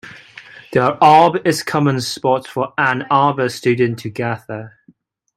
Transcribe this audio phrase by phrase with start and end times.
[0.73, 4.79] The Arb is a common spot for Ann Arbor's students to gather.